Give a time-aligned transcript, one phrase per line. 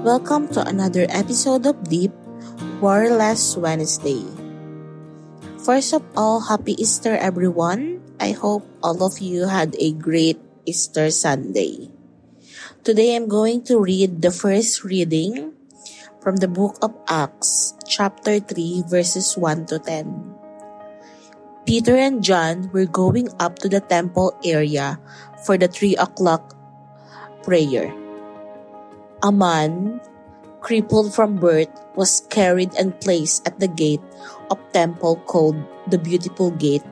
[0.00, 2.08] Welcome to another episode of Deep
[2.80, 4.24] Warless Wednesday.
[5.60, 8.00] First of all, happy Easter, everyone.
[8.16, 11.92] I hope all of you had a great Easter Sunday.
[12.80, 15.52] Today I'm going to read the first reading
[16.24, 20.08] from the book of Acts, chapter 3, verses 1 to 10.
[21.68, 24.96] Peter and John were going up to the temple area
[25.44, 26.56] for the 3 o'clock
[27.44, 27.99] prayer.
[29.22, 30.00] A man,
[30.60, 34.00] crippled from birth, was carried and placed at the gate
[34.50, 35.60] of temple called
[35.92, 36.84] the Beautiful Gate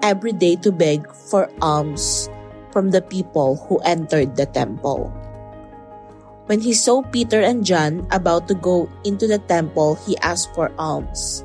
[0.00, 2.30] every day to beg for alms
[2.72, 5.12] from the people who entered the temple.
[6.46, 10.72] When he saw Peter and John about to go into the temple, he asked for
[10.78, 11.44] alms.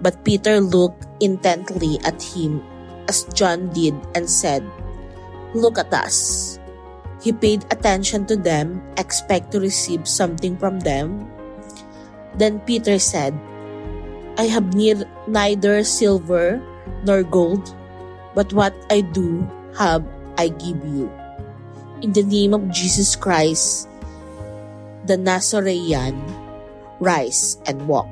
[0.00, 2.62] But Peter looked intently at him
[3.08, 4.62] as John did and said,
[5.54, 6.51] Look at us.
[7.22, 11.30] He paid attention to them, expect to receive something from them.
[12.34, 13.30] Then Peter said,
[14.36, 16.58] I have ne- neither silver
[17.06, 17.70] nor gold,
[18.34, 19.46] but what I do
[19.78, 20.02] have
[20.36, 21.06] I give you.
[22.02, 23.86] In the name of Jesus Christ,
[25.06, 26.18] the Nazarene,
[26.98, 28.10] rise and walk.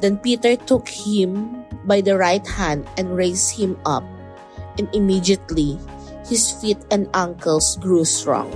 [0.00, 4.04] Then Peter took him by the right hand and raised him up,
[4.78, 5.76] and immediately
[6.28, 8.50] his feet and ankles grew strong.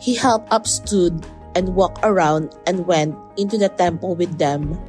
[0.00, 1.24] He helped up stood
[1.54, 4.80] and walked around and went into the temple with them,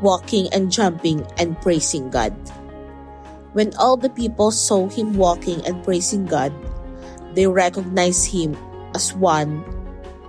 [0.00, 2.32] walking and jumping and praising God.
[3.52, 6.52] When all the people saw him walking and praising God,
[7.34, 8.56] they recognized him
[8.94, 9.62] as one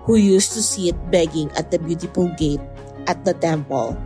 [0.03, 2.61] who used to sit begging at the beautiful gate
[3.07, 3.97] at the temple,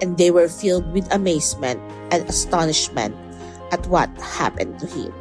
[0.00, 1.80] and they were filled with amazement
[2.10, 3.14] and astonishment
[3.72, 5.12] at what happened to him.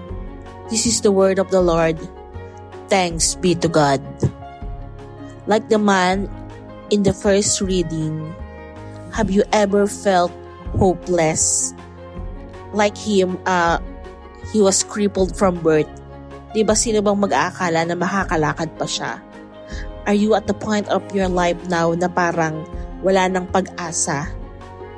[0.65, 1.93] This is the word of the Lord.
[2.89, 4.01] Thanks be to God.
[5.45, 6.25] Like the man
[6.89, 8.33] in the first reading,
[9.13, 10.33] have you ever felt
[10.73, 11.73] hopeless?
[12.73, 13.77] Like him, uh,
[14.49, 15.89] he was crippled from birth.
[16.57, 19.21] Di ba sino bang mag-aakala na makakalakad pa siya?
[20.09, 22.65] Are you at the point of your life now na parang
[23.05, 24.33] wala nang pag-asa?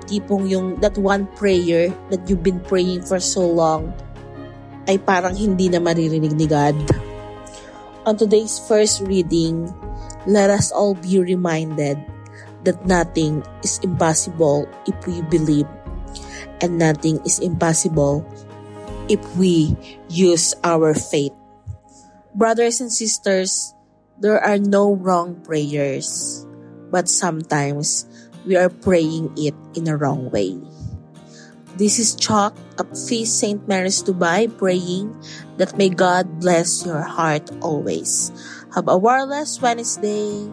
[0.08, 3.92] Tipong yung that one prayer that you've been praying for so long,
[4.88, 6.76] ay parang hindi na maririnig ni God.
[8.08, 9.68] On today's first reading,
[10.24, 12.00] let us all be reminded
[12.64, 15.68] that nothing is impossible if we believe
[16.64, 18.24] and nothing is impossible
[19.12, 19.76] if we
[20.10, 21.36] use our faith.
[22.36, 23.74] Brothers and sisters,
[24.20, 26.46] there are no wrong prayers,
[26.92, 28.06] but sometimes
[28.46, 30.56] we are praying it in a wrong way.
[31.76, 33.68] This is Chalk of Feast St.
[33.68, 35.12] Mary's Dubai praying
[35.58, 38.32] that may God bless your heart always.
[38.74, 40.48] Have a warless Wednesday.